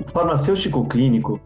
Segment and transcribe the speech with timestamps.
[0.00, 1.40] O farmacêutico clínico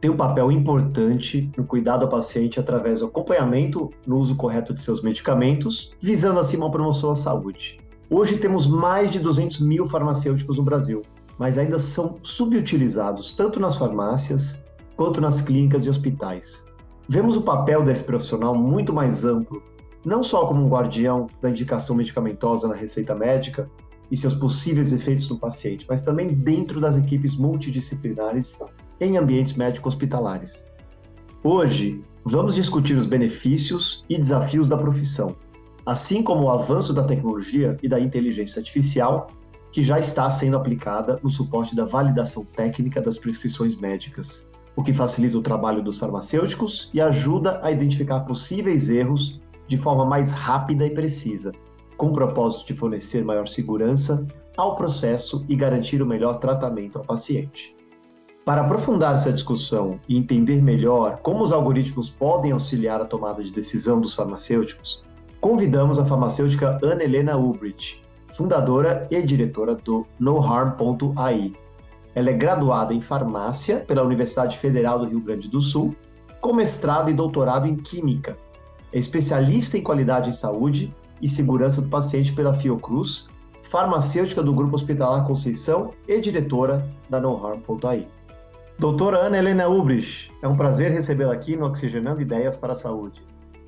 [0.00, 4.82] tem um papel importante no cuidado ao paciente através do acompanhamento no uso correto de
[4.82, 7.78] seus medicamentos, visando assim uma promoção à saúde.
[8.10, 11.02] Hoje temos mais de 200 mil farmacêuticos no Brasil,
[11.38, 14.64] mas ainda são subutilizados tanto nas farmácias
[14.96, 16.66] quanto nas clínicas e hospitais.
[17.08, 19.62] Vemos o papel desse profissional muito mais amplo,
[20.04, 23.70] não só como um guardião da indicação medicamentosa na receita médica,
[24.12, 28.60] e seus possíveis efeitos no paciente, mas também dentro das equipes multidisciplinares
[29.00, 30.70] em ambientes médico-hospitalares.
[31.42, 35.34] Hoje, vamos discutir os benefícios e desafios da profissão,
[35.86, 39.28] assim como o avanço da tecnologia e da inteligência artificial
[39.72, 44.92] que já está sendo aplicada no suporte da validação técnica das prescrições médicas, o que
[44.92, 50.86] facilita o trabalho dos farmacêuticos e ajuda a identificar possíveis erros de forma mais rápida
[50.86, 51.50] e precisa,
[52.02, 57.04] com o propósito de fornecer maior segurança ao processo e garantir o melhor tratamento ao
[57.04, 57.76] paciente.
[58.44, 63.52] Para aprofundar essa discussão e entender melhor como os algoritmos podem auxiliar a tomada de
[63.52, 65.04] decisão dos farmacêuticos,
[65.40, 71.52] convidamos a farmacêutica Ana Helena Ulbricht, fundadora e diretora do NoHarm.ai.
[72.16, 75.94] Ela é graduada em farmácia pela Universidade Federal do Rio Grande do Sul,
[76.40, 78.36] com mestrado e doutorado em química.
[78.92, 80.92] É especialista em qualidade em saúde
[81.22, 83.28] e Segurança do Paciente pela Fiocruz,
[83.62, 88.06] farmacêutica do Grupo Hospitalar Conceição e diretora da NoHarm.ai.
[88.78, 93.22] Doutora Ana Helena Ubrich, é um prazer recebê-la aqui no Oxigenando Ideias para a Saúde.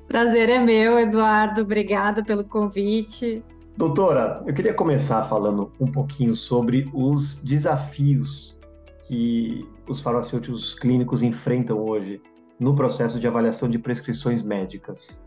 [0.07, 1.61] Prazer é meu, Eduardo.
[1.61, 3.43] Obrigada pelo convite.
[3.77, 8.59] Doutora, eu queria começar falando um pouquinho sobre os desafios
[9.07, 12.21] que os farmacêuticos clínicos enfrentam hoje
[12.59, 15.24] no processo de avaliação de prescrições médicas.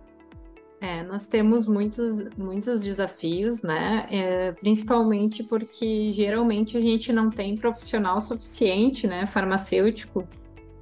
[0.81, 4.07] É, nós temos muitos, muitos desafios, né?
[4.11, 10.27] É, principalmente porque geralmente a gente não tem profissional suficiente, né, farmacêutico,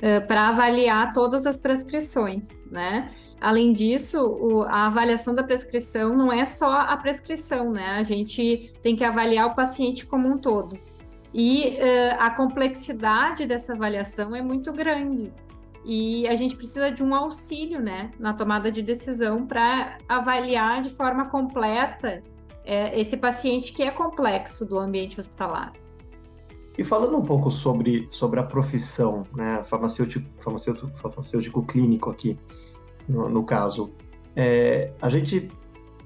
[0.00, 3.10] é, para avaliar todas as prescrições, né?
[3.40, 7.96] Além disso, o, a avaliação da prescrição não é só a prescrição, né?
[7.98, 10.78] A gente tem que avaliar o paciente como um todo.
[11.32, 15.32] E uh, a complexidade dessa avaliação é muito grande
[15.86, 20.90] e a gente precisa de um auxílio, né, na tomada de decisão para avaliar de
[20.90, 22.24] forma completa
[22.64, 25.72] é, esse paciente que é complexo do ambiente hospitalar.
[26.76, 32.36] E falando um pouco sobre, sobre a profissão, né, farmacêutico, farmacêutico, farmacêutico clínico aqui,
[33.08, 33.92] no, no caso,
[34.34, 35.48] é, a gente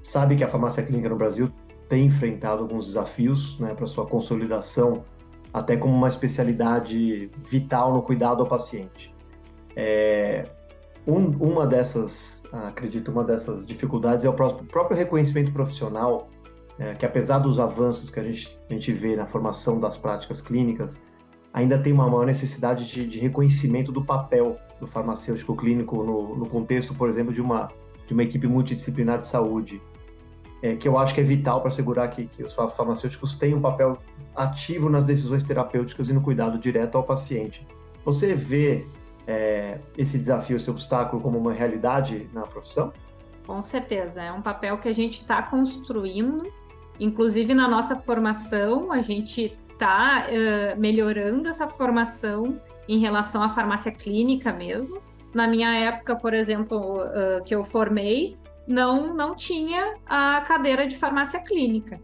[0.03, 1.51] sabe que a farmácia clínica no Brasil
[1.89, 5.03] tem enfrentado alguns desafios né, para sua consolidação,
[5.51, 9.13] até como uma especialidade vital no cuidado ao paciente.
[9.75, 10.45] É,
[11.07, 16.29] um, uma dessas, acredito, uma dessas dificuldades é o próprio, próprio reconhecimento profissional,
[16.77, 20.41] é, que apesar dos avanços que a gente, a gente vê na formação das práticas
[20.41, 21.01] clínicas,
[21.53, 26.45] ainda tem uma maior necessidade de, de reconhecimento do papel do farmacêutico clínico no, no,
[26.47, 27.71] contexto, por exemplo, de uma,
[28.07, 29.81] de uma equipe multidisciplinar de saúde,
[30.61, 33.61] é, que eu acho que é vital para assegurar que, que os farmacêuticos tenham um
[33.61, 33.97] papel
[34.35, 37.65] ativo nas decisões terapêuticas e no cuidado direto ao paciente.
[38.03, 38.85] Você vê
[39.27, 42.91] é, esse desafio, esse obstáculo como uma realidade na profissão?
[43.45, 46.51] Com certeza, é um papel que a gente está construindo,
[46.99, 53.91] inclusive na nossa formação, a gente está uh, melhorando essa formação em relação à farmácia
[53.91, 55.01] clínica mesmo.
[55.33, 60.95] Na minha época, por exemplo, uh, que eu formei, não, não tinha a cadeira de
[60.95, 61.99] farmácia clínica.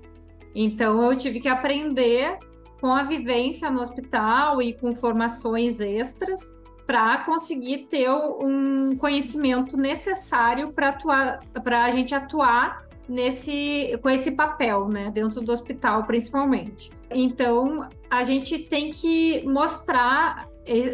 [0.56, 2.40] Então, eu tive que aprender
[2.82, 6.40] com a vivência no hospital e com formações extras
[6.88, 15.12] para conseguir ter um conhecimento necessário para a gente atuar nesse com esse papel, né,
[15.14, 16.90] dentro do hospital principalmente.
[17.12, 20.48] Então, a gente tem que mostrar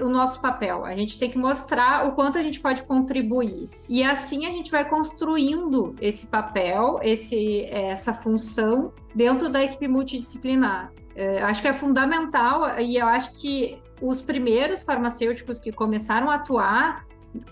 [0.03, 0.85] o nosso papel.
[0.85, 3.69] A gente tem que mostrar o quanto a gente pode contribuir.
[3.89, 10.91] E assim a gente vai construindo esse papel, esse, essa função dentro da equipe multidisciplinar.
[11.15, 16.35] É, acho que é fundamental e eu acho que os primeiros farmacêuticos que começaram a
[16.35, 17.05] atuar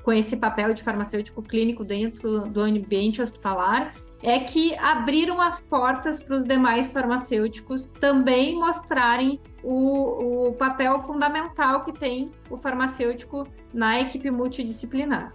[0.03, 6.21] com esse papel de farmacêutico clínico dentro do ambiente hospitalar é que abriram as portas
[6.21, 14.01] para os demais farmacêuticos também mostrarem o, o papel fundamental que tem o farmacêutico na
[14.01, 15.33] equipe multidisciplinar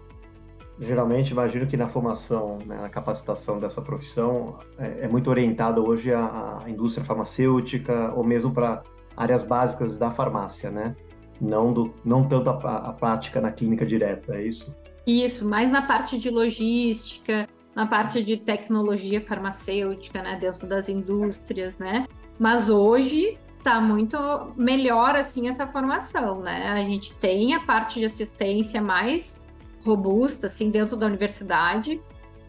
[0.78, 6.12] geralmente imagino que na formação, né, na capacitação dessa profissão, é, é muito orientada hoje
[6.12, 8.82] à, à, indústria farmacêutica ou mesmo para
[9.16, 10.94] áreas básicas da farmácia, né?
[11.40, 14.74] Não, do, não tanto a, a prática na clínica direta, é isso?
[15.06, 21.78] Isso, mais na parte de logística, na parte de tecnologia farmacêutica, né, dentro das indústrias,
[21.78, 22.06] né?
[22.38, 24.16] Mas hoje está muito
[24.56, 26.68] melhor assim essa formação, né?
[26.68, 29.38] A gente tem a parte de assistência mais
[29.84, 32.00] robusta, assim, dentro da universidade,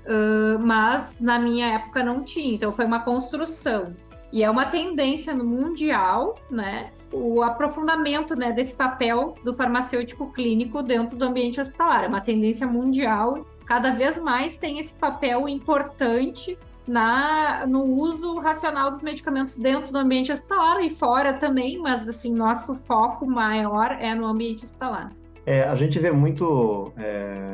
[0.06, 3.95] uh, mas na minha época não tinha, então foi uma construção.
[4.31, 10.81] E é uma tendência no mundial, né, o aprofundamento né, desse papel do farmacêutico clínico
[10.83, 12.04] dentro do ambiente hospitalar.
[12.04, 16.57] É uma tendência mundial, cada vez mais tem esse papel importante
[16.88, 22.33] na, no uso racional dos medicamentos dentro do ambiente hospitalar e fora também, mas assim,
[22.33, 25.12] nosso foco maior é no ambiente hospitalar.
[25.45, 27.47] É, a gente vê muito é,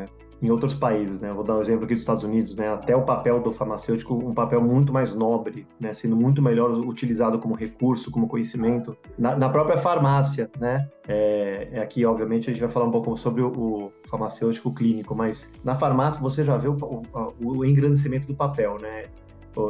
[0.43, 1.31] em outros países, né?
[1.31, 2.67] Vou dar um exemplo aqui dos Estados Unidos, né?
[2.67, 5.93] Até o papel do farmacêutico, um papel muito mais nobre, né?
[5.93, 10.89] Sendo muito melhor utilizado como recurso, como conhecimento na, na própria farmácia, né?
[11.07, 15.15] É, é, aqui, obviamente, a gente vai falar um pouco sobre o, o, farmacêutico clínico,
[15.15, 19.05] mas na farmácia você já vê o, o, o engrandecimento do papel, né?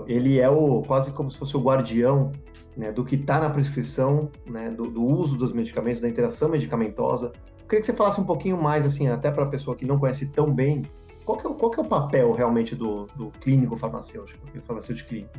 [0.08, 2.32] Ele é o quase como se fosse o guardião
[2.76, 7.32] né, do que está na prescrição, né, do, do, uso dos medicamentos, da interação medicamentosa,
[7.74, 10.28] queria que você falasse um pouquinho mais, assim, até para a pessoa que não conhece
[10.28, 10.84] tão bem,
[11.26, 15.10] qual que é, qual que é o papel realmente do, do clínico farmacêutico, do farmacêutico
[15.10, 15.34] clínico?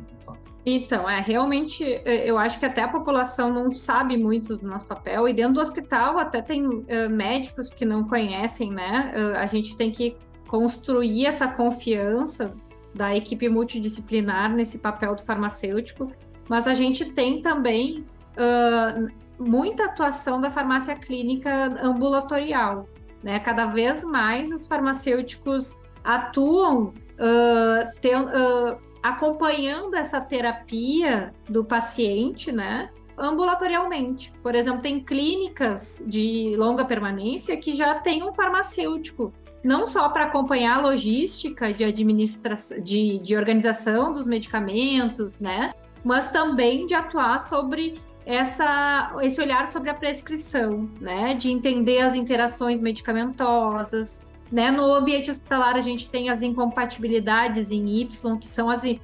[0.65, 4.85] Então, é realmente, é, eu acho que até a população não sabe muito do nosso
[4.85, 9.13] papel, e dentro do hospital até tem uh, médicos que não conhecem, né?
[9.15, 10.17] Uh, a gente tem que
[10.47, 12.53] construir essa confiança
[12.93, 16.11] da equipe multidisciplinar nesse papel do farmacêutico,
[16.49, 18.03] mas a gente tem também
[18.35, 19.07] uh,
[19.39, 22.87] muita atuação da farmácia clínica ambulatorial.
[23.23, 23.39] Né?
[23.39, 32.89] Cada vez mais os farmacêuticos atuam uh, uh, acompanhando essa terapia do paciente, né?
[33.17, 34.31] ambulatorialmente.
[34.43, 39.33] Por exemplo, tem clínicas de longa permanência que já tem um farmacêutico,
[39.63, 45.73] não só para acompanhar a logística de administração, de, de organização dos medicamentos, né?
[46.03, 51.35] Mas também de atuar sobre essa, esse olhar sobre a prescrição, né?
[51.35, 54.19] De entender as interações medicamentosas.
[54.51, 54.71] Né?
[54.71, 58.07] No ambiente hospitalar, a gente tem as incompatibilidades em Y,
[58.39, 58.83] que são as.
[58.83, 58.99] Uh,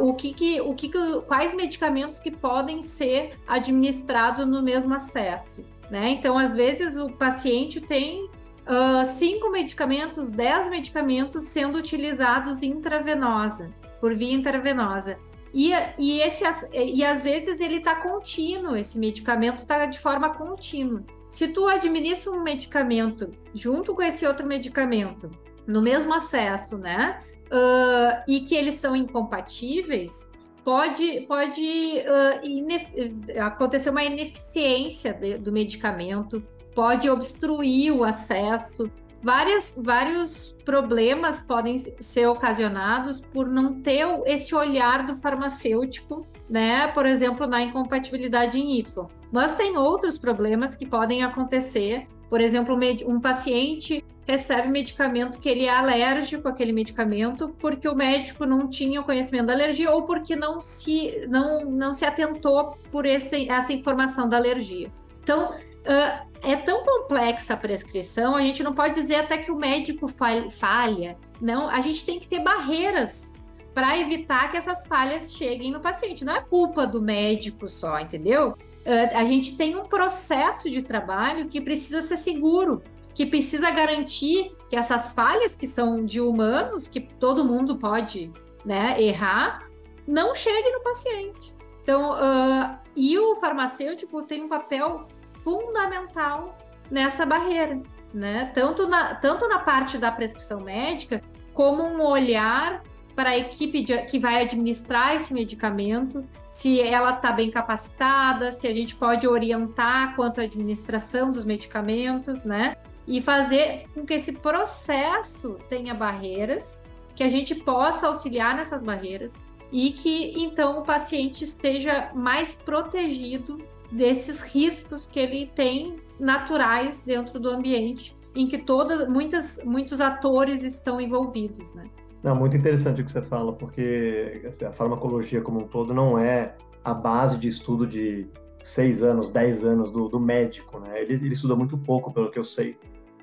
[0.00, 5.64] o que, que, o que, que quais medicamentos que podem ser administrados no mesmo acesso,
[5.90, 6.10] né?
[6.10, 14.14] Então, às vezes, o paciente tem uh, cinco medicamentos, dez medicamentos sendo utilizados intravenosa, por
[14.14, 15.18] via intravenosa.
[15.54, 21.04] E, e, esse, e às vezes ele está contínuo, esse medicamento está de forma contínua.
[21.28, 25.30] Se tu administra um medicamento junto com esse outro medicamento,
[25.66, 27.18] no mesmo acesso, né?
[27.46, 30.26] Uh, e que eles são incompatíveis,
[30.64, 36.42] pode, pode uh, acontecer uma ineficiência de, do medicamento,
[36.74, 38.90] pode obstruir o acesso,
[39.22, 46.88] várias, vários problemas podem ser ocasionados por não ter esse olhar do farmacêutico, né?
[46.88, 49.06] Por exemplo, na incompatibilidade em Y.
[49.30, 52.06] Mas tem outros problemas que podem acontecer.
[52.28, 58.46] Por exemplo, um paciente recebe medicamento que ele é alérgico àquele medicamento porque o médico
[58.46, 63.04] não tinha o conhecimento da alergia ou porque não se, não, não se atentou por
[63.04, 64.90] esse, essa informação da alergia.
[65.22, 65.54] Então,
[65.86, 70.08] uh, é tão complexa a prescrição, a gente não pode dizer até que o médico
[70.08, 71.16] falha.
[71.40, 73.32] Não, a gente tem que ter barreiras
[73.74, 76.24] para evitar que essas falhas cheguem no paciente.
[76.24, 78.50] Não é culpa do médico só, entendeu?
[78.50, 82.82] Uh, a gente tem um processo de trabalho que precisa ser seguro,
[83.14, 88.32] que precisa garantir que essas falhas que são de humanos, que todo mundo pode
[88.64, 89.68] né, errar,
[90.06, 91.54] não cheguem no paciente.
[91.82, 95.06] Então, uh, e o farmacêutico tem um papel
[95.42, 96.56] fundamental
[96.90, 97.80] nessa barreira,
[98.12, 98.50] né?
[98.54, 101.22] Tanto na, tanto na parte da prescrição médica,
[101.54, 102.82] como um olhar
[103.14, 108.66] para a equipe de, que vai administrar esse medicamento, se ela está bem capacitada, se
[108.66, 112.76] a gente pode orientar quanto à administração dos medicamentos, né?
[113.06, 116.80] E fazer com que esse processo tenha barreiras,
[117.14, 119.34] que a gente possa auxiliar nessas barreiras
[119.70, 123.58] e que então o paciente esteja mais protegido
[123.92, 130.62] desses riscos que ele tem naturais dentro do ambiente em que todas muitas muitos atores
[130.64, 131.84] estão envolvidos, né?
[132.22, 136.18] Não, muito interessante o que você fala, porque assim, a farmacologia como um todo não
[136.18, 138.28] é a base de estudo de
[138.60, 141.02] seis anos, dez anos do, do médico, né?
[141.02, 142.78] Ele, ele, estuda muito pouco, pelo que eu sei.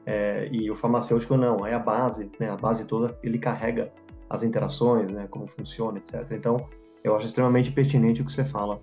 [0.05, 2.49] É, e o farmacêutico não, é a base, né?
[2.49, 3.91] A base toda, ele carrega
[4.29, 5.27] as interações, né?
[5.29, 6.25] Como funciona, etc.
[6.31, 6.67] Então,
[7.03, 8.81] eu acho extremamente pertinente o que você fala.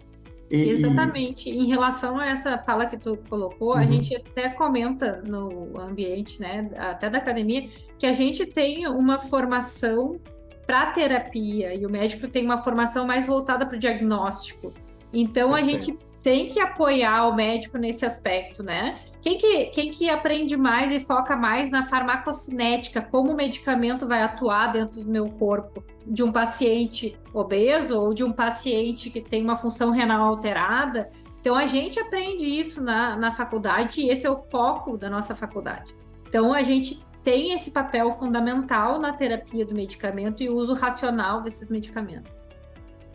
[0.50, 1.50] E, Exatamente.
[1.50, 1.58] E...
[1.58, 3.78] Em relação a essa fala que tu colocou, uhum.
[3.78, 9.18] a gente até comenta no ambiente, né, até da academia, que a gente tem uma
[9.18, 10.20] formação
[10.66, 14.72] para terapia e o médico tem uma formação mais voltada para o diagnóstico.
[15.12, 18.98] Então a gente tem que apoiar o médico nesse aspecto, né?
[19.26, 24.23] Quem que, quem que aprende mais e foca mais na farmacocinética, como o medicamento vai
[24.23, 25.83] atuar dentro do meu corpo?
[26.06, 31.09] De um paciente obeso ou de um paciente que tem uma função renal alterada.
[31.40, 35.35] Então, a gente aprende isso na, na faculdade e esse é o foco da nossa
[35.35, 35.92] faculdade.
[36.28, 41.42] Então, a gente tem esse papel fundamental na terapia do medicamento e o uso racional
[41.42, 42.49] desses medicamentos.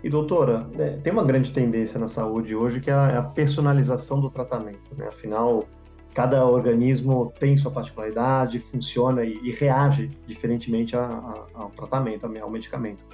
[0.03, 4.19] E doutora, é, tem uma grande tendência na saúde hoje que é a, é personalização
[4.19, 4.93] do tratamento.
[4.97, 5.07] Né?
[5.07, 5.65] Afinal,
[6.13, 13.05] cada organismo tem sua particularidade, funciona e, e reage diferentemente ao tratamento, ao medicamento.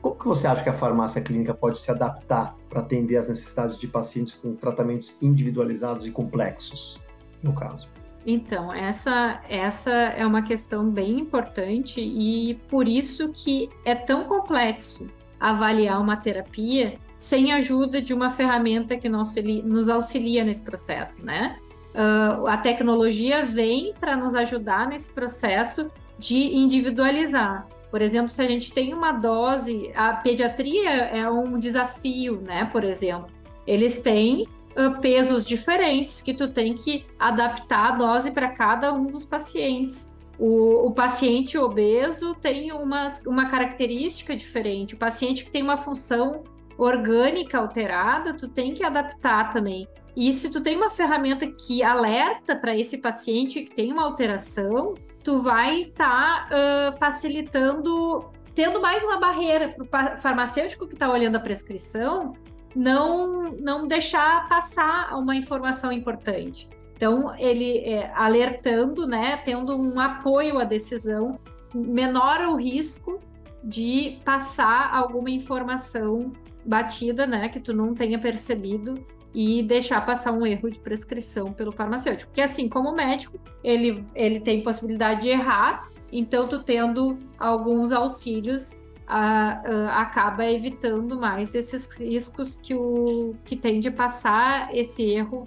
[0.00, 3.78] Como que você acha que a farmácia clínica pode se adaptar para atender às necessidades
[3.78, 7.00] de pacientes com tratamentos individualizados e complexos,
[7.42, 7.88] no caso?
[8.24, 15.08] Então, essa, essa é uma questão bem importante e por isso que é tão complexo
[15.38, 21.58] avaliar uma terapia sem ajuda de uma ferramenta que nos auxilia nesse processo, né?
[21.96, 27.66] Uh, a tecnologia vem para nos ajudar nesse processo de individualizar.
[27.90, 32.66] Por exemplo, se a gente tem uma dose, a pediatria é um desafio, né?
[32.66, 33.28] Por exemplo,
[33.66, 39.06] eles têm uh, pesos diferentes que tu tem que adaptar a dose para cada um
[39.06, 40.10] dos pacientes.
[40.38, 44.94] O, o, paciente obeso tem uma, uma característica diferente.
[44.94, 46.44] O paciente que tem uma função
[46.76, 49.88] orgânica alterada, tu tem que adaptar também.
[50.16, 54.94] E se tu tem uma ferramenta que alerta para esse paciente que tem uma alteração,
[55.22, 61.10] tu vai estar tá, uh, facilitando, tendo mais uma barreira para o farmacêutico que está
[61.10, 62.32] olhando a prescrição
[62.74, 66.68] não, não deixar passar uma informação importante.
[66.94, 71.38] Então, ele é, alertando, né, tendo um apoio à decisão,
[71.74, 73.20] menora o risco
[73.62, 76.32] de passar alguma informação
[76.64, 78.94] batida, né, que tu não tenha percebido
[79.34, 82.30] e deixar passar um erro de prescrição pelo farmacêutico.
[82.30, 88.74] Porque assim, como médico, ele, ele tem possibilidade de errar, então tu tendo alguns auxílios
[89.06, 95.44] a, a, acaba evitando mais esses riscos que o que tem de passar esse erro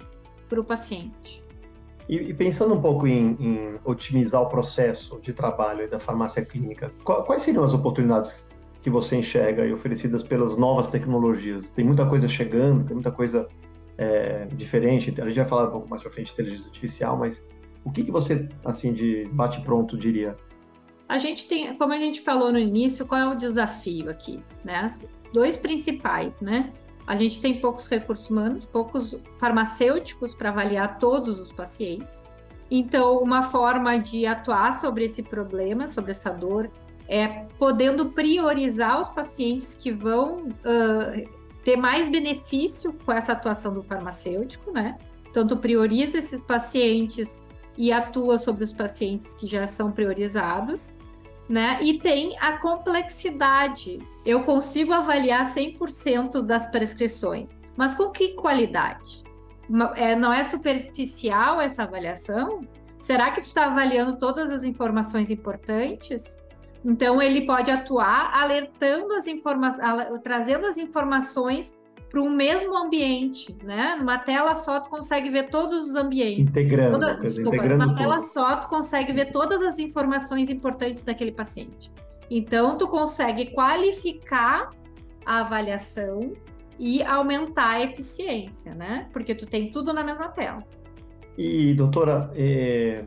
[0.48, 1.42] para o paciente.
[2.08, 6.92] E, e, pensando um pouco em, em, otimizar o processo de trabalho da farmácia clínica,
[7.04, 8.50] quais seriam as oportunidades
[8.82, 11.70] que você enxerga e oferecidas pelas novas tecnologias?
[11.70, 13.46] Tem muita coisa chegando, tem muita coisa
[14.00, 15.14] é, diferente.
[15.20, 17.46] A gente vai falar um pouco mais para frente de inteligência artificial, mas
[17.84, 20.36] o que, que você, assim, de bate-pronto diria?
[21.06, 24.86] A gente tem, como a gente falou no início, qual é o desafio aqui, né?
[25.34, 26.72] Dois principais, né?
[27.06, 32.26] A gente tem poucos recursos humanos, poucos farmacêuticos para avaliar todos os pacientes.
[32.70, 36.70] Então, uma forma de atuar sobre esse problema, sobre essa dor,
[37.08, 43.82] é podendo priorizar os pacientes que vão uh, ter mais benefício com essa atuação do
[43.82, 44.96] farmacêutico, né?
[45.28, 47.44] Então, tu prioriza esses pacientes
[47.76, 50.94] e atua sobre os pacientes que já são priorizados
[51.50, 51.80] né?
[51.82, 53.98] E tem a complexidade.
[54.24, 59.24] Eu consigo avaliar 100% das prescrições, mas com que qualidade?
[59.96, 62.60] É, não é superficial essa avaliação?
[63.00, 66.38] Será que tu está avaliando todas as informações importantes?
[66.84, 71.74] Então ele pode atuar alertando as informações, trazendo as informações
[72.10, 73.94] para um mesmo ambiente, né?
[73.96, 76.40] Numa tela só tu consegue ver todos os ambientes.
[76.40, 81.30] Integrando, Toda, desculpa, integrando numa tela só tu consegue ver todas as informações importantes daquele
[81.30, 81.92] paciente.
[82.28, 84.70] Então tu consegue qualificar
[85.24, 86.32] a avaliação
[86.78, 89.08] e aumentar a eficiência, né?
[89.12, 90.64] Porque tu tem tudo na mesma tela.
[91.36, 93.04] E doutora, é...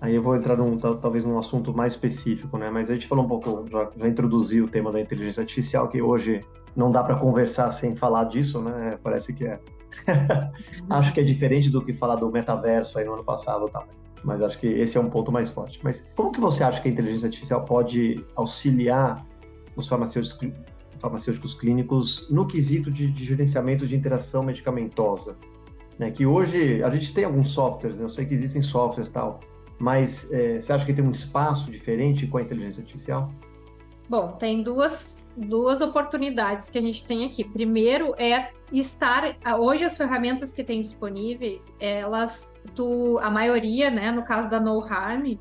[0.00, 2.70] aí eu vou entrar num, talvez num assunto mais específico, né?
[2.70, 6.00] Mas a gente falou um pouco, já, já introduziu o tema da inteligência artificial, que
[6.00, 8.98] hoje não dá para conversar sem falar disso, né?
[9.02, 9.60] Parece que é.
[10.88, 13.84] acho que é diferente do que falar do metaverso aí no ano passado, tá?
[13.86, 15.80] Mas, mas, acho que esse é um ponto mais forte.
[15.82, 19.26] Mas como que você acha que a inteligência artificial pode auxiliar
[19.76, 20.50] os farmacêuticos,
[20.98, 25.36] farmacêuticos clínicos no quesito de, de gerenciamento de interação medicamentosa?
[25.98, 26.10] Né?
[26.10, 28.04] Que hoje a gente tem alguns softwares, né?
[28.04, 29.40] eu sei que existem softwares tal,
[29.80, 33.32] mas é, você acha que tem um espaço diferente com a inteligência artificial?
[34.06, 37.42] Bom, tem duas, duas oportunidades que a gente tem aqui.
[37.42, 44.22] Primeiro é estar hoje as ferramentas que tem disponíveis, elas tu a maioria, né, no
[44.22, 45.38] caso da No Harm, uh,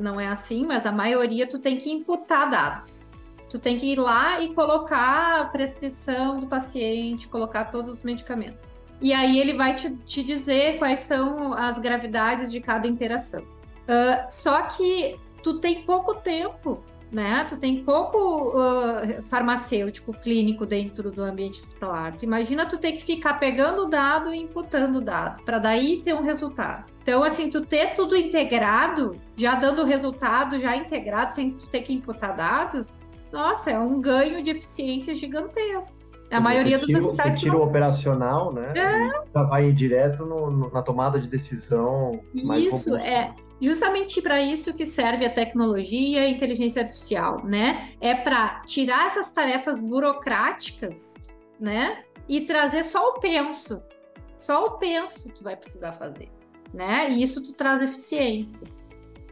[0.00, 3.10] não é assim, mas a maioria tu tem que imputar dados.
[3.50, 8.78] Tu tem que ir lá e colocar a prescrição do paciente, colocar todos os medicamentos.
[9.00, 13.55] E aí ele vai te, te dizer quais são as gravidades de cada interação.
[13.86, 17.46] Uh, só que tu tem pouco tempo né?
[17.48, 22.16] Tu tem pouco uh, farmacêutico clínico dentro do ambiente hospitalar.
[22.16, 26.22] Tu imagina tu ter que ficar pegando dado e imputando dado para daí ter um
[26.22, 26.84] resultado.
[27.02, 31.92] Então, assim, tu ter tudo integrado, já dando resultado, já integrado, sem tu ter que
[31.92, 32.98] imputar dados,
[33.32, 35.96] nossa, é um ganho de eficiência gigantesco.
[36.28, 37.34] A maioria tira, dos resultados.
[37.34, 38.72] Você tira o operacional, né?
[38.74, 39.22] É.
[39.32, 42.20] Já vai direto no, no, na tomada de decisão.
[42.34, 47.90] Isso, é justamente para isso que serve a tecnologia e a inteligência artificial, né?
[48.00, 51.14] É para tirar essas tarefas burocráticas,
[51.58, 52.04] né?
[52.28, 53.82] E trazer só o penso.
[54.36, 56.28] Só o penso tu vai precisar fazer,
[56.72, 57.10] né?
[57.10, 58.66] E isso tu traz eficiência.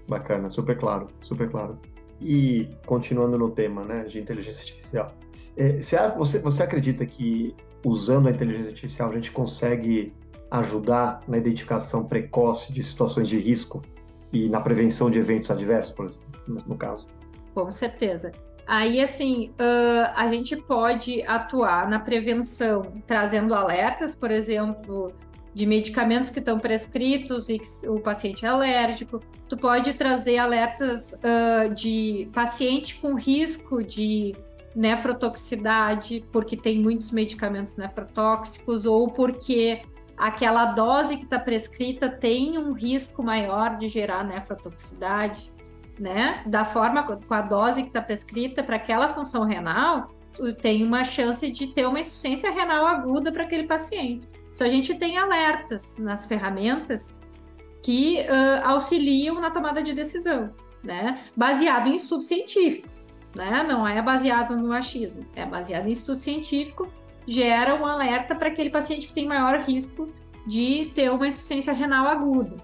[0.08, 1.78] Bacana, super claro, super claro.
[2.20, 5.12] E continuando no tema, né, de inteligência artificial,
[5.56, 5.80] é,
[6.16, 7.54] você, você acredita que
[7.84, 10.14] usando a inteligência artificial a gente consegue
[10.50, 13.82] ajudar na identificação precoce de situações de risco
[14.34, 17.06] e na prevenção de eventos adversos, por exemplo, no caso.
[17.54, 18.32] Com certeza.
[18.66, 25.12] Aí, assim, uh, a gente pode atuar na prevenção, trazendo alertas, por exemplo,
[25.54, 29.20] de medicamentos que estão prescritos e que o paciente é alérgico.
[29.48, 34.34] Tu pode trazer alertas uh, de paciente com risco de
[34.74, 39.82] nefrotoxicidade, porque tem muitos medicamentos nefrotóxicos, ou porque
[40.16, 45.52] aquela dose que está prescrita tem um risco maior de gerar nefrotoxicidade,
[45.98, 46.42] né?
[46.46, 51.04] Da forma com a dose que está prescrita para aquela função renal, tu tem uma
[51.04, 54.28] chance de ter uma insuficiência renal aguda para aquele paciente.
[54.50, 57.14] Só a gente tem alertas nas ferramentas
[57.82, 61.24] que uh, auxiliam na tomada de decisão, né?
[61.36, 62.88] Baseado em estudo científico,
[63.34, 63.64] né?
[63.66, 66.88] Não é baseado no achismo, é baseado em estudo científico
[67.26, 70.08] gera um alerta para aquele paciente que tem maior risco
[70.46, 72.56] de ter uma insuficiência renal aguda.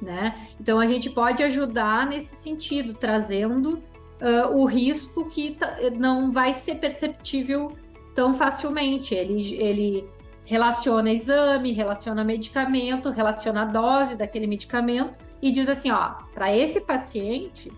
[0.00, 0.48] Né?
[0.58, 3.82] Então a gente pode ajudar nesse sentido, trazendo
[4.20, 5.56] uh, o risco que
[5.98, 7.76] não vai ser perceptível
[8.14, 9.14] tão facilmente.
[9.14, 10.08] Ele, ele
[10.44, 16.80] relaciona exame, relaciona medicamento, relaciona a dose daquele medicamento e diz assim: ó, para esse
[16.80, 17.70] paciente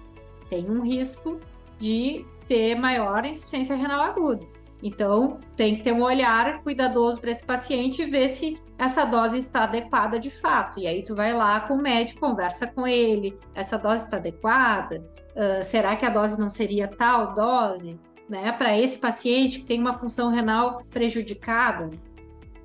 [0.48, 1.40] tem um risco
[1.78, 4.46] de ter maior insuficiência renal aguda.
[4.82, 9.38] Então, tem que ter um olhar cuidadoso para esse paciente e ver se essa dose
[9.38, 10.80] está adequada de fato.
[10.80, 15.04] E aí tu vai lá com o médico, conversa com ele, essa dose está adequada?
[15.36, 17.98] Uh, será que a dose não seria tal dose?
[18.28, 21.90] Né, para esse paciente que tem uma função renal prejudicada,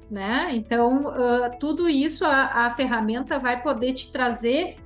[0.09, 0.47] né?
[0.53, 4.77] Então, uh, tudo isso a, a, ferramenta vai poder te trazer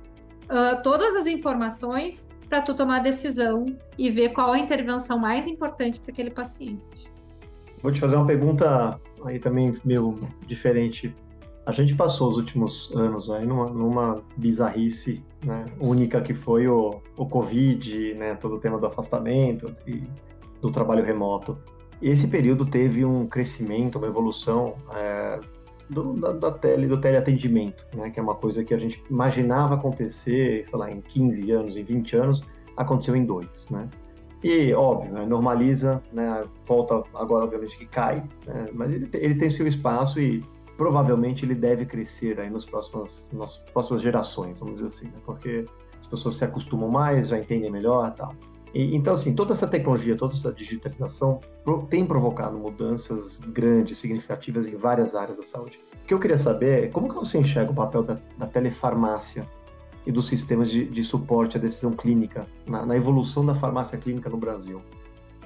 [0.44, 3.66] uh, todas as informações para tu tomar decisão
[3.96, 7.11] e ver qual a intervenção mais importante para aquele paciente.
[7.82, 10.16] Vou te fazer uma pergunta aí também meio
[10.46, 11.14] diferente.
[11.66, 17.00] A gente passou os últimos anos aí numa, numa bizarrice né, única que foi o,
[17.16, 20.02] o Covid, né, todo o tema do afastamento e
[20.60, 21.58] do trabalho remoto.
[22.00, 25.40] Esse período teve um crescimento, uma evolução é,
[25.88, 29.74] do, da, da tele, do teleatendimento, né, que é uma coisa que a gente imaginava
[29.74, 32.42] acontecer, sei lá, em 15 anos, em 20 anos,
[32.76, 33.88] aconteceu em dois, né?
[34.42, 39.48] E, óbvio, né, normaliza, né, volta agora, obviamente, que cai, né, mas ele, ele tem
[39.48, 40.44] seu espaço e
[40.76, 42.66] provavelmente ele deve crescer aí nos
[43.32, 45.64] nas próximas gerações, vamos dizer assim, né, porque
[46.00, 48.34] as pessoas se acostumam mais, já entendem melhor tal.
[48.74, 51.40] E, então, assim, toda essa tecnologia, toda essa digitalização
[51.88, 55.78] tem provocado mudanças grandes, significativas em várias áreas da saúde.
[56.02, 59.46] O que eu queria saber é como que você enxerga o papel da, da telefarmácia
[60.06, 64.28] e dos sistemas de, de suporte à decisão clínica na, na, evolução da farmácia clínica
[64.28, 64.82] no Brasil?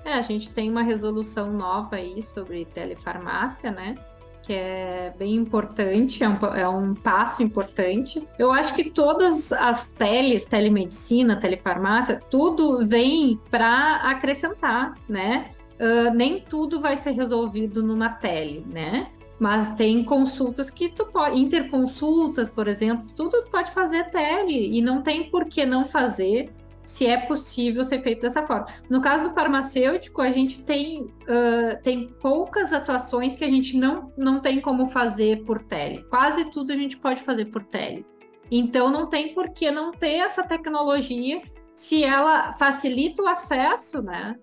[0.04, 3.96] É, a gente tem uma resolução nova aí sobre telefarmácia, né?
[4.42, 8.26] Que é bem importante, é um, é um passo importante.
[8.38, 15.50] Eu acho que todas as teles, telemedicina, telefarmácia, tudo vem para acrescentar, né?
[15.74, 19.08] Uh, nem tudo vai ser resolvido numa tele, né?
[19.38, 24.80] Mas tem consultas que tu pode, interconsultas, por exemplo, tudo tu pode fazer tele e
[24.80, 26.52] não tem por que não fazer
[26.86, 28.68] se é possível ser feito dessa forma.
[28.88, 34.12] No caso do farmacêutico, a gente tem, uh, tem poucas atuações que a gente não,
[34.16, 36.04] não tem como fazer por tele.
[36.04, 38.06] Quase tudo a gente pode fazer por tele.
[38.48, 41.42] Então não tem por que não ter essa tecnologia
[41.74, 44.36] se ela facilita o acesso, né?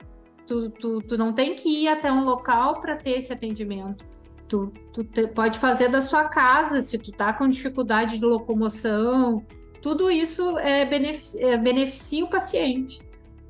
[0.46, 4.06] Tu, tu, tu não tem que ir até um local para ter esse atendimento.
[4.54, 9.44] Tu, tu te, pode fazer da sua casa, se tu tá com dificuldade de locomoção,
[9.82, 13.02] tudo isso é, beneficia, é, beneficia o paciente.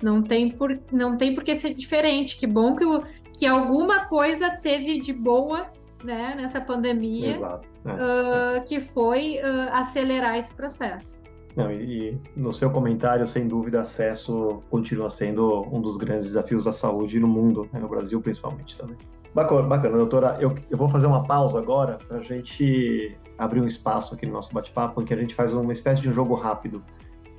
[0.02, 2.38] Não tem, por, não tem por que ser diferente.
[2.38, 5.68] Que bom que, o, que alguma coisa teve de boa
[6.02, 7.38] né, nessa pandemia, é.
[7.38, 11.22] uh, que foi uh, acelerar esse processo.
[11.54, 16.64] Não, e, e, no seu comentário, sem dúvida, acesso continua sendo um dos grandes desafios
[16.64, 18.96] da saúde no mundo, né, no Brasil principalmente também.
[19.34, 20.38] Bacana, bacana doutora.
[20.40, 24.34] Eu, eu vou fazer uma pausa agora para a gente abrir um espaço aqui no
[24.34, 26.84] nosso bate-papo, em que a gente faz uma espécie de um jogo rápido.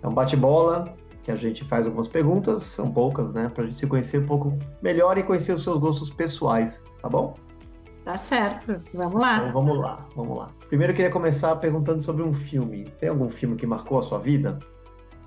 [0.03, 3.79] É um bate-bola, que a gente faz algumas perguntas, são poucas, né, para a gente
[3.79, 7.35] se conhecer um pouco melhor e conhecer os seus gostos pessoais, tá bom?
[8.05, 9.39] Tá certo, vamos lá.
[9.39, 10.51] Então vamos lá, vamos lá.
[10.69, 12.85] Primeiro eu queria começar perguntando sobre um filme.
[13.01, 14.59] Tem algum filme que marcou a sua vida?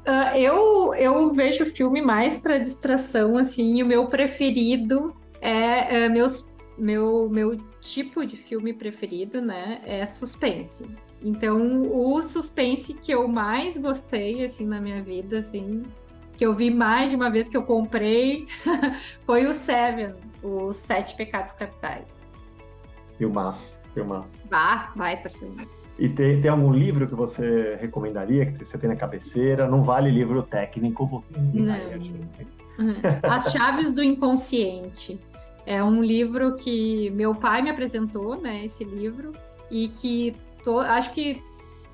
[0.05, 6.45] Uh, eu, eu vejo filme mais para distração, assim, o meu preferido é, é meus,
[6.77, 10.85] meu, meu tipo de filme preferido, né, é suspense.
[11.21, 15.83] Então, o suspense que eu mais gostei, assim, na minha vida, assim,
[16.37, 18.47] que eu vi mais de uma vez que eu comprei,
[19.25, 20.13] foi o Seven,
[20.43, 22.07] os Sete Pecados Capitais.
[23.17, 24.43] Filmaço, filmaço.
[24.49, 25.67] Vá, vai, tá filme.
[25.97, 29.67] E tem, tem algum livro que você recomendaria, que você tem na cabeceira?
[29.67, 31.75] Não vale livro técnico, Não.
[33.23, 35.19] As Chaves do Inconsciente.
[35.67, 38.63] É um livro que meu pai me apresentou, né?
[38.63, 39.33] Esse livro,
[39.69, 41.43] e que to, acho que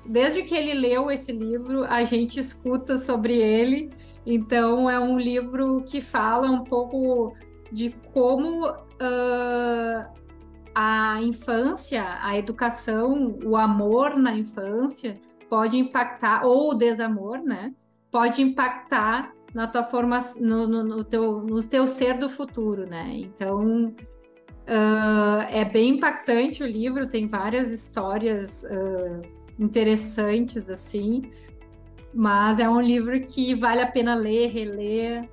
[0.06, 3.90] desde que ele leu esse livro, a gente escuta sobre ele.
[4.24, 7.34] Então, é um livro que fala um pouco
[7.72, 10.06] de como uh,
[10.72, 17.74] a infância, a educação, o amor na infância pode impactar, ou o desamor, né?
[18.08, 23.08] Pode impactar na tua formação, no, no, no, teu, no teu ser do futuro, né?
[23.12, 23.94] Então,
[24.66, 29.22] uh, é bem impactante o livro, tem várias histórias uh,
[29.58, 31.30] interessantes, assim,
[32.12, 35.28] mas é um livro que vale a pena ler, reler,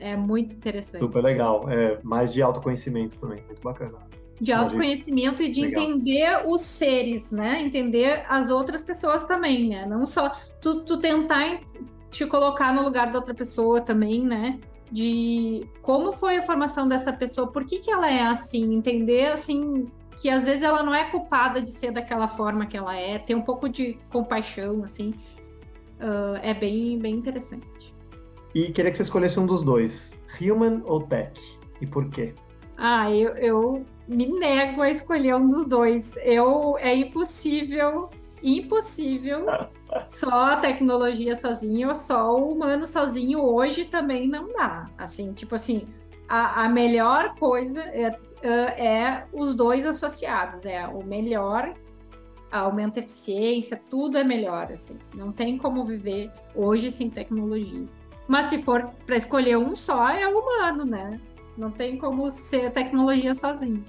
[0.00, 1.02] é muito interessante.
[1.02, 4.08] Super legal, é mais de autoconhecimento também, muito bacana
[4.40, 5.82] de autoconhecimento e de Legal.
[5.82, 7.60] entender os seres, né?
[7.60, 9.84] Entender as outras pessoas também, né?
[9.84, 11.60] Não só tu, tu tentar
[12.10, 14.58] te colocar no lugar da outra pessoa também, né?
[14.90, 19.90] De como foi a formação dessa pessoa, por que, que ela é assim, entender assim
[20.20, 23.34] que às vezes ela não é culpada de ser daquela forma que ela é, ter
[23.34, 25.14] um pouco de compaixão, assim,
[26.00, 27.94] uh, é bem, bem interessante.
[28.54, 31.40] E queria que você escolhesse um dos dois, Human ou Tech,
[31.80, 32.34] e por quê?
[32.76, 36.12] Ah, eu, eu me nego a escolher um dos dois.
[36.22, 38.08] Eu é impossível,
[38.42, 39.46] impossível.
[40.06, 44.88] Só a tecnologia sozinho, só o humano sozinho hoje também não dá.
[44.98, 45.86] Assim, tipo assim,
[46.28, 50.66] a, a melhor coisa é, é, é os dois associados.
[50.66, 51.74] É o melhor
[52.50, 54.98] aumenta a eficiência, tudo é melhor, assim.
[55.14, 57.86] Não tem como viver hoje sem tecnologia.
[58.26, 61.20] Mas se for para escolher um só, é o humano, né?
[61.56, 63.84] Não tem como ser tecnologia sozinho.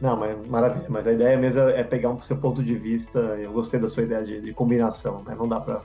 [0.00, 0.86] Não, mas maravilha.
[0.88, 3.18] Mas a ideia mesmo é pegar um seu ponto de vista.
[3.18, 5.34] Eu gostei da sua ideia de, de combinação, né?
[5.38, 5.82] Não dá para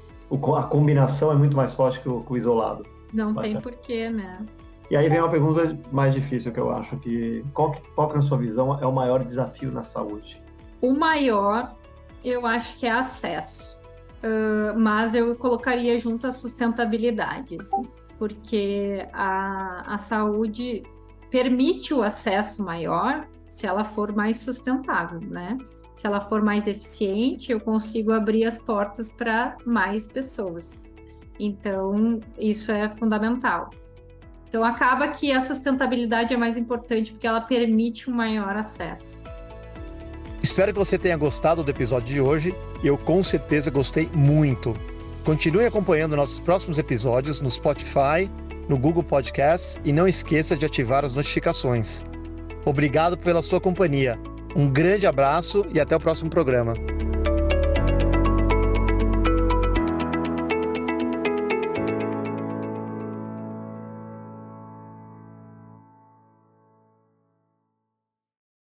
[0.58, 2.86] a combinação é muito mais forte que o, que o isolado.
[3.14, 3.54] Não Bacana.
[3.54, 4.40] tem porquê, né?
[4.90, 8.16] E aí vem uma pergunta mais difícil que eu acho que qual que, qual que
[8.16, 10.42] na sua visão é o maior desafio na saúde?
[10.82, 11.76] O maior,
[12.24, 13.80] eu acho que é acesso,
[14.24, 17.88] uh, mas eu colocaria junto a sustentabilidade, assim,
[18.20, 20.84] porque a, a saúde
[21.32, 25.58] permite o acesso maior, se ela for mais sustentável, né?
[25.96, 30.94] Se ela for mais eficiente, eu consigo abrir as portas para mais pessoas.
[31.40, 33.70] Então, isso é fundamental.
[34.50, 39.24] Então, acaba que a sustentabilidade é mais importante porque ela permite um maior acesso.
[40.44, 42.54] Espero que você tenha gostado do episódio de hoje.
[42.84, 44.74] Eu com certeza gostei muito.
[45.24, 48.30] Continue acompanhando nossos próximos episódios no Spotify,
[48.68, 52.04] no Google Podcasts e não esqueça de ativar as notificações.
[52.66, 54.20] Obrigado pela sua companhia.
[54.56, 56.74] Um grande abraço e até o próximo programa.